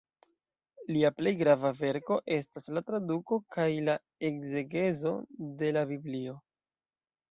[0.95, 4.01] Lia plej grava verko estas la traduko kaj la
[4.33, 5.17] ekzegezo
[5.63, 6.41] de la Biblio.